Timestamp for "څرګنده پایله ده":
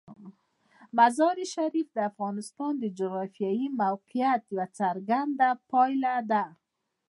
4.79-6.43